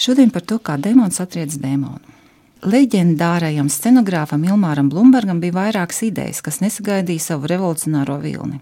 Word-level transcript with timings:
Šodien 0.00 0.30
par 0.32 0.46
to, 0.48 0.56
kā 0.64 0.78
demons 0.80 1.20
atriec 1.20 1.52
demonu. 1.60 2.00
Leģendārajam 2.64 3.68
scenogrāfam 3.72 4.42
Ilmāram 4.48 4.88
Blūmbergam 4.92 5.40
bija 5.40 5.56
vairākas 5.58 6.02
idejas, 6.08 6.40
kas 6.44 6.60
nesagaidīja 6.64 7.30
savu 7.30 7.48
revolucionāro 7.48 8.16
vilni. 8.20 8.60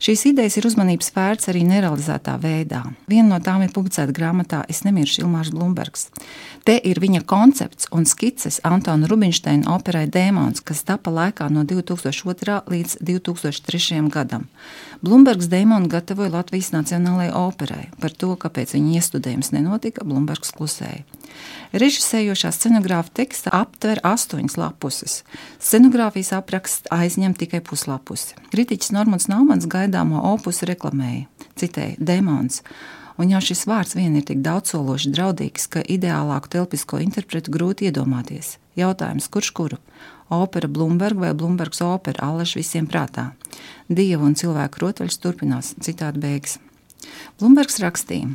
Šīs 0.00 0.22
idejas 0.30 0.54
ir 0.56 0.64
uzmanības 0.64 1.10
vērts 1.12 1.50
arī 1.52 1.60
nerealizētā 1.68 2.38
veidā. 2.40 2.78
Viena 3.10 3.34
no 3.34 3.38
tām 3.44 3.60
ir 3.66 3.72
publicēta 3.74 4.14
grāmatā 4.16 4.62
Es 4.72 4.80
nemiršu 4.86 5.26
Ilmārs 5.26 5.50
Blūmbergs. 5.52 6.06
Te 6.64 6.78
ir 6.88 6.96
viņa 7.02 7.20
koncepts 7.28 7.90
un 7.92 8.06
skices 8.08 8.62
Antona 8.64 9.10
Rubinsteina 9.10 9.74
operai 9.74 10.06
Dēmons, 10.08 10.64
kas 10.64 10.80
tapa 10.88 11.12
laikā 11.12 11.50
no 11.52 11.66
2002. 11.68 12.62
līdz 12.72 12.96
2003. 13.04 14.00
gadam. 14.08 14.48
Blūmbergs 15.04 15.52
Dēmonu 15.52 15.92
gatavoja 15.92 16.32
Latvijas 16.38 16.72
Nacionālajai 16.72 17.36
operai. 17.36 17.90
Par 18.00 18.16
to, 18.16 18.32
kāpēc 18.40 18.72
viņa 18.78 18.96
iestudējums 19.02 19.52
nenotika, 19.52 20.08
Blūmbergs 20.08 20.56
klusēja. 20.56 21.04
Režisējošā 21.70 22.50
scenogrāfa 22.54 23.12
teksta 23.20 23.52
aptver 23.54 24.00
astoņas 24.06 24.56
lapuses. 24.58 25.20
Scenogrāfijas 25.62 26.32
apraksts 26.38 26.90
aizņem 26.90 27.36
tikai 27.38 27.60
puslapusi. 27.62 28.34
Kritiķis 28.50 28.94
Normans 28.96 29.28
Naumans 29.30 29.68
gaidāmo 29.70 30.22
opusu 30.32 30.66
reklamēja. 30.70 31.28
Citēji: 31.60 31.98
Demons. 31.98 32.64
Un 33.20 33.28
jau 33.28 33.40
šis 33.44 33.66
vārds 33.68 33.94
vien 33.98 34.14
ir 34.16 34.24
tik 34.24 34.40
daudzsološi 34.40 35.12
draudīgs, 35.12 35.68
ka 35.68 35.84
ideālāku 35.84 36.50
telpisko 36.54 37.02
interpretu 37.04 37.52
grūti 37.52 37.90
iedomāties. 37.90 38.56
Jautājums, 38.80 39.28
kurš 39.28 39.50
kuru? 39.58 39.78
Opera 40.32 40.70
Blūmberga 40.70 41.26
vai 41.26 41.32
Blūmbergs 41.36 41.82
opera, 41.84 42.30
allaž 42.30 42.54
visiem 42.56 42.86
prātā. 42.88 43.32
Dievu 43.90 44.30
un 44.30 44.38
cilvēku 44.38 44.84
rotaļas 44.84 45.20
turpinās, 45.20 45.74
citādi 45.84 46.22
beigas. 46.22 46.56
Blūmbergs 47.40 47.80
rakstīja. 47.82 48.30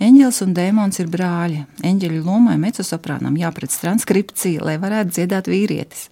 Eņģelis 0.00 0.38
un 0.46 0.52
dēmons 0.56 0.96
ir 1.02 1.08
brāļi. 1.12 1.58
Eņģeļa 1.84 2.20
lomai 2.24 2.54
mecosoprānam 2.56 3.34
jāpredz 3.36 3.74
transkripcija, 3.82 4.62
lai 4.64 4.78
varētu 4.80 5.12
dziedāt 5.12 5.48
vīrietis. 5.52 6.06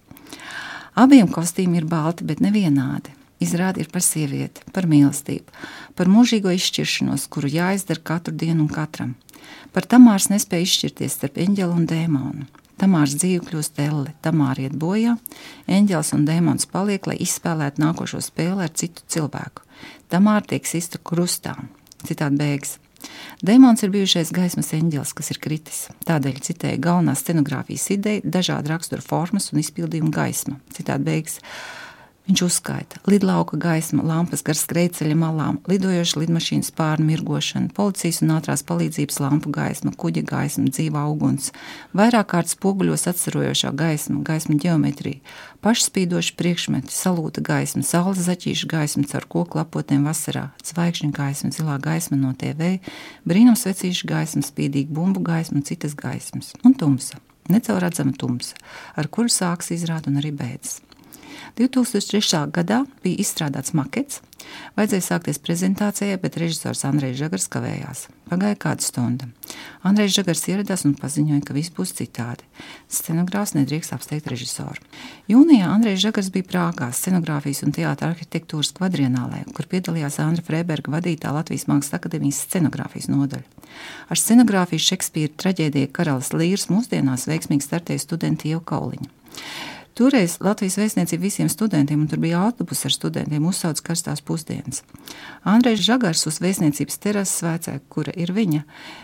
Abiem 0.93 1.29
kostīmi 1.33 1.79
ir 1.79 1.87
balti, 1.89 2.27
bet 2.29 2.43
nevienādi. 2.43 3.15
Izrādi 3.41 3.81
ir 3.81 3.87
par 3.89 4.03
sievieti, 4.05 4.61
par 4.75 4.85
mīlestību, 4.91 5.55
par 5.97 6.11
mūžīgo 6.11 6.51
izšķiršanos, 6.53 7.25
kuru 7.33 7.49
jāizdara 7.49 8.03
katru 8.11 8.35
dienu 8.35 8.67
un 8.67 8.69
katram. 8.69 9.15
Par 9.73 9.87
Tamārs 9.89 10.27
nespēja 10.29 10.67
izšķirties 10.67 11.15
starp 11.17 11.39
eņģeli 11.41 11.77
un 11.79 11.87
dēmonu. 11.89 12.45
Tamārs 12.79 13.15
dzīve 13.17 13.47
kļūst 13.47 13.81
elle, 13.81 14.13
Tamāra 14.21 14.67
iet 14.67 14.75
bojā, 14.77 15.15
eņģelis 15.65 16.13
un 16.13 16.27
dēmons 16.29 16.69
paliek, 16.69 17.09
lai 17.09 17.17
izspēlētu 17.25 17.81
nākošo 17.81 18.21
spēli 18.21 18.67
ar 18.67 18.75
citu 18.75 19.07
cilvēku. 19.15 19.65
Tamāra 20.13 20.45
tiek 20.53 20.69
sista 20.69 21.01
krustā. 21.01 21.57
Citādi 22.05 22.37
beigas. 22.43 22.77
Dēmons 23.45 23.83
ir 23.85 23.91
bijušais 23.93 24.33
gaismas 24.35 24.73
eņģelis, 24.75 25.13
kas 25.15 25.31
ir 25.33 25.39
kritis. 25.43 25.81
Tādēļ 26.07 26.41
citēja 26.43 26.81
galvenā 26.83 27.15
scenogrāfijas 27.19 27.89
ideja, 27.95 28.23
dažāda 28.23 28.73
rakstura 28.73 29.05
formas 29.05 29.51
un 29.53 29.61
izpildījuma 29.63 30.11
gaisma. 30.15 30.59
Citādi 30.75 31.07
beigas. 31.07 31.39
Viņš 32.29 32.43
uzskaita 32.45 32.99
lidlauka 33.09 33.57
gaismu, 33.57 34.03
lampas 34.05 34.43
gar 34.45 34.53
skrejceļa 34.53 35.15
malām, 35.17 35.55
lidojoša 35.65 36.19
lidmašīnas 36.21 36.67
pārnu 36.77 37.07
mirgošanu, 37.07 37.71
policijas 37.73 38.19
un 38.21 38.35
ātrās 38.35 38.61
palīdzības 38.69 39.15
lampu 39.23 39.49
gaismu, 39.49 39.95
kuģa 39.97 40.21
gaismu, 40.29 40.67
dzīvā 40.69 41.07
uguns, 41.09 41.47
vairāk 41.97 42.27
kārt 42.29 42.51
spoguļos 42.51 43.07
atcerojošā 43.09 43.71
gaisma, 43.79 44.21
gaisma 44.27 44.59
ģeometrija, 44.61 45.23
pašspīdoši 45.65 46.35
priekšmeti, 46.37 46.93
salūta 46.93 47.41
gaisma, 47.41 47.81
saules 47.87 48.21
zaķīša 48.27 48.69
gaisma 48.75 49.09
caur 49.09 49.25
koku 49.25 49.57
lapotiem 49.57 50.05
vasarā, 50.05 50.51
zvaigžņu 50.69 51.09
gaisma, 51.15 51.49
zilā 51.55 51.79
gaisma 51.81 52.19
no 52.19 52.35
TV, 52.37 52.75
brīnumsvecīša 53.25 54.11
gaisma, 54.11 54.43
spīdīga 54.45 54.93
bumbu 54.93 55.25
gaisma 55.25 55.63
un 55.63 55.65
citas 55.65 55.97
gaismas, 55.97 56.53
un 56.61 56.77
tumsa, 56.77 57.17
necaurredzama 57.49 58.13
tumsa, 58.13 58.53
ar 58.93 59.09
kuru 59.09 59.33
sāks 59.33 59.73
izrāda 59.73 60.13
un 60.13 60.21
arī 60.21 60.29
beidzas. 60.29 60.77
2003. 61.59 62.45
gadā 62.55 62.83
bija 63.03 63.21
izstrādāts 63.23 63.75
makets. 63.77 64.21
Vajadzēja 64.77 65.03
sākties 65.05 65.39
prezentācijai, 65.43 66.17
bet 66.21 66.37
režisors 66.39 66.85
Andrejs 66.87 67.17
Žagars 67.19 67.49
kavējās. 67.51 68.05
Pagāja 68.29 68.57
kāda 68.61 68.85
stunda. 68.85 69.27
Andrejs 69.85 70.15
Žagars 70.15 70.43
ieradās 70.51 70.85
un 70.87 70.95
paziņoja, 70.97 71.41
ka 71.45 71.55
viss 71.57 71.73
būs 71.75 71.91
citādi. 71.97 72.47
Scenogrāfs 72.91 73.55
nedrīkst 73.57 73.93
apsteigt 73.95 74.29
režisoru. 74.31 74.79
Jūnijā 75.29 75.69
Andrejs 75.73 76.03
Žagars 76.05 76.31
bija 76.33 76.47
Prāgā 76.53 76.89
scenogrāfijas 76.95 77.63
un 77.67 77.75
teātra 77.75 78.13
arhitektūras 78.13 78.71
kvadrienālē, 78.79 79.43
kur 79.57 79.69
piedalījās 79.69 80.21
Andra 80.23 80.45
Freiberga 80.45 80.95
vadītā 80.95 81.33
Latvijas 81.35 81.67
Mākslas 81.69 81.99
akadēmijas 81.99 82.43
scenogrāfijas 82.47 83.11
nodaļa. 83.11 83.69
Ar 84.09 84.23
scenogrāfiju 84.23 84.87
Šekspīra 84.87 85.35
traģēdija 85.43 85.93
Karalis 85.93 86.33
Līrs 86.33 86.69
mūsdienās 86.71 87.27
veiksmīgi 87.29 87.65
startēja 87.65 88.07
studenti 88.07 88.53
Ieva 88.53 88.63
Kauliņa. 88.73 89.18
Toreiz 89.99 90.37
Latvijas 90.39 90.77
vēstniecība 90.79 91.25
visiem 91.25 91.49
studentiem, 91.51 91.99
un 91.99 92.07
tur 92.07 92.21
bija 92.23 92.39
autobus 92.39 92.85
ar 92.87 92.93
studentiem, 92.95 93.43
uzsauca 93.49 93.83
karstās 93.89 94.21
pusdienas. 94.23 94.85
Andrejs 95.43 95.81
Žagars 95.83 96.21
uz 96.29 96.37
vēstniecības 96.39 97.01
terases 97.03 97.41
svēcē, 97.41 97.73
kura 97.91 98.13
ir 98.15 98.31
viņa, 98.31 98.61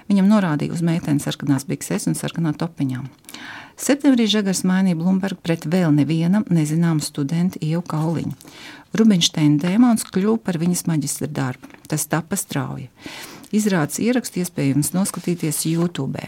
viņam 0.07 0.29
norādīja 0.31 0.71
uz 0.71 0.83
meitenes 0.87 1.27
sarkanās 1.27 1.67
bikses 1.67 2.07
un 2.07 2.15
sarkanā 2.15 2.53
topiņām. 2.55 3.09
Septembrī 3.75 4.29
Žagars 4.31 4.63
mainīja 4.63 4.95
Blūmbergu 5.01 5.43
pret 5.43 5.67
vēl 5.67 5.91
nevienam 5.97 6.47
nezināmu 6.47 7.03
studentu 7.03 7.59
Ievu 7.59 7.83
Kauliņu. 7.91 8.31
Rubinšteina 8.95 9.59
dēmons 9.65 10.07
kļuva 10.15 10.39
par 10.47 10.61
viņas 10.63 10.85
maģistra 10.87 11.27
darbu. 11.27 11.75
Tas 11.91 12.07
tapa 12.07 12.39
strauji. 12.39 12.87
Izrādes 13.51 13.99
ierakstu 13.99 14.45
iespējams 14.45 14.95
noskatīties 14.95 15.65
YouTube. 15.67 16.23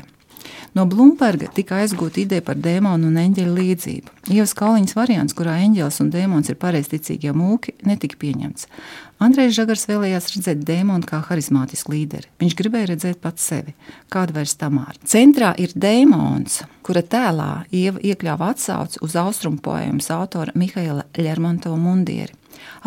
No 0.77 0.83
Blūmberga 0.85 1.47
tika 1.57 1.79
aizgūta 1.81 2.19
ideja 2.21 2.43
par 2.45 2.59
dēmonu 2.61 3.07
un 3.09 3.15
eņģeļa 3.17 3.53
līdzību. 3.55 4.11
Ievas 4.29 4.51
Kalniņas 4.59 4.93
variants, 4.93 5.33
kurā 5.33 5.55
eņģelis 5.63 5.97
un 6.03 6.11
dēmons 6.13 6.51
ir 6.51 6.57
pareizticīgie 6.61 7.33
mūki, 7.33 7.73
netika 7.88 8.19
pieņemts. 8.21 8.67
Andrejs 9.25 9.55
Žagars 9.57 9.88
vēlējās 9.89 10.29
redzēt 10.35 10.61
dēmonu 10.67 11.09
kā 11.09 11.23
harizmātisku 11.25 11.95
līderi. 11.95 12.29
Viņš 12.43 12.57
gribēja 12.59 12.91
redzēt 12.91 13.21
pats 13.23 13.47
sevi, 13.49 13.73
kāda 14.13 14.38
vairs 14.38 14.53
tamāra. 14.61 14.99
Centrā 15.01 15.55
ir 15.57 15.73
dēmons, 15.73 16.59
kura 16.85 17.01
tēlā 17.01 17.51
Ieva 17.73 18.03
iekļāva 18.11 18.51
atsauci 18.53 19.01
uz 19.01 19.17
austrumu 19.17 19.57
poēmas 19.65 20.11
autora 20.13 20.53
Mihaila 20.53 21.07
Lermontova 21.17 21.79
mundieri. 21.81 22.38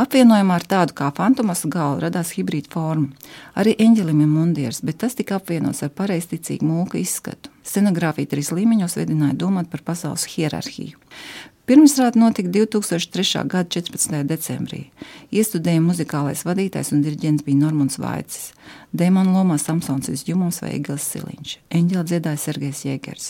Apvienojumā 0.00 0.58
ar 0.60 0.66
tādu 0.72 0.96
kā 0.98 1.10
fantomas 1.16 1.64
galvu 1.70 2.04
radās 2.04 2.32
hibrīda 2.36 2.72
forma. 2.72 3.10
Arī 3.58 3.74
eņģelim 3.78 4.22
ir 4.24 4.30
mundieris, 4.30 4.82
bet 4.86 5.00
tas 5.04 5.18
tika 5.18 5.38
apvienots 5.40 5.82
ar 5.86 5.92
pareizticīgu 5.94 6.66
mūku 6.66 7.00
izskatu. 7.02 7.52
Scenogrāfija 7.66 8.32
trīs 8.32 8.50
līmeņos 8.54 8.96
vedināja 8.98 9.38
domāt 9.44 9.70
par 9.72 9.84
pasaules 9.86 10.26
hierarhiju. 10.32 10.98
Pirmizrāde 11.70 12.18
notika 12.18 12.50
2003. 12.50 13.44
gada 13.46 13.68
14. 13.70 14.24
decembrī. 14.26 14.80
Iestudējuma 15.30 15.92
muzikālais 15.92 16.40
vadītājs 16.42 16.88
un 16.96 17.04
diriģents 17.04 17.44
bija 17.46 17.60
Normons 17.60 17.94
Vaicis. 18.02 18.48
Dēmona 18.90 19.30
lomā 19.36 19.54
Samsons 19.62 20.10
Izģumums 20.10 20.58
vai 20.64 20.72
Egils 20.80 21.06
Siliņš. 21.12 21.52
Eņģeli 21.78 22.02
dziedāja 22.10 22.40
Sergejs 22.42 22.80
Jēgers. 22.88 23.28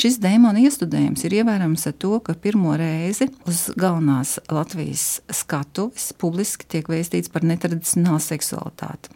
Šis 0.00 0.16
dēmona 0.24 0.64
iestudējums 0.64 1.26
ir 1.28 1.36
ievērams 1.42 1.84
ar 1.90 1.96
to, 2.00 2.14
ka 2.24 2.32
pirmo 2.32 2.72
reizi 2.80 3.28
uz 3.44 3.66
galvenās 3.76 4.38
Latvijas 4.48 5.20
skatuves 5.28 6.14
publiski 6.16 6.64
tiek 6.64 6.88
vēstīts 6.88 7.28
par 7.36 7.44
netradicionālu 7.44 8.24
seksualitāti. 8.24 9.12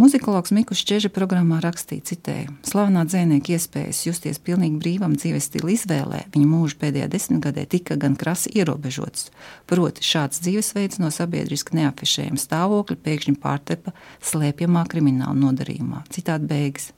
Muzikologs 0.00 0.52
Mikls 0.54 0.80
Čeža 0.86 1.10
programmā 1.12 1.58
rakstīja, 1.60 2.06
citēju, 2.08 2.54
slavenā 2.64 3.02
dzēnieka 3.04 3.52
iespējas 3.56 4.04
justies 4.06 4.40
pilnīgi 4.40 4.78
brīvam 4.80 5.16
dzīves 5.18 5.50
stila 5.50 5.74
izvēlē 5.74 6.22
viņa 6.32 6.48
mūža 6.48 6.78
pēdējā 6.80 7.08
desmitgadē 7.12 7.66
tika 7.68 7.98
gan 8.00 8.16
krasi 8.20 8.52
ierobežots. 8.56 9.28
Proti, 9.68 10.06
šāds 10.06 10.40
dzīvesveids 10.46 11.02
no 11.02 11.12
sabiedriski 11.12 11.76
neafišējama 11.80 12.40
stāvokļa 12.40 12.98
pēkšņi 13.04 13.36
pārtepa 13.42 13.92
slēpjamā 14.24 14.86
krimināla 14.88 15.36
nodarījumā. 15.42 16.06
Citādi 16.14 16.48
beigas. 16.48 16.90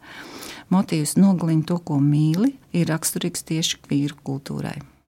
Motīvs 0.70 1.18
nogalina 1.18 1.66
to, 1.68 1.82
ko 1.82 1.98
mīli, 1.98 2.54
ir 2.70 2.88
raksturīgs 2.92 3.48
tieši 3.50 3.82
vīru 3.90 4.22
kultūrai. 4.22 4.78